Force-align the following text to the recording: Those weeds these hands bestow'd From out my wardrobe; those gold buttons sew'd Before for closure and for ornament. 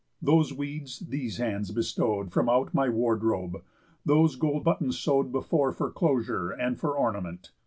Those 0.19 0.51
weeds 0.51 0.97
these 0.97 1.37
hands 1.37 1.69
bestow'd 1.69 2.31
From 2.31 2.49
out 2.49 2.73
my 2.73 2.89
wardrobe; 2.89 3.57
those 4.03 4.35
gold 4.35 4.63
buttons 4.63 4.97
sew'd 4.97 5.31
Before 5.31 5.71
for 5.71 5.91
closure 5.91 6.49
and 6.49 6.79
for 6.79 6.97
ornament. 6.97 7.51